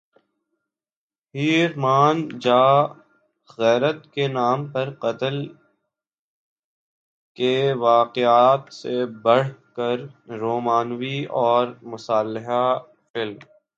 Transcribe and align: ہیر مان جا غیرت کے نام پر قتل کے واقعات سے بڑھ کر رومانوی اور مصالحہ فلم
ہیر 1.35 1.69
مان 1.77 2.15
جا 2.39 2.63
غیرت 3.57 3.99
کے 4.13 4.27
نام 4.27 4.59
پر 4.71 4.87
قتل 4.99 5.35
کے 7.37 7.55
واقعات 7.79 8.63
سے 8.73 8.95
بڑھ 9.21 9.49
کر 9.75 9.97
رومانوی 10.39 11.17
اور 11.41 11.67
مصالحہ 11.83 12.63
فلم 13.11 13.37